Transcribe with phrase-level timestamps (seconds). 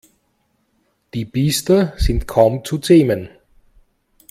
[1.13, 3.29] Die Biester sind kaum zu zähmen.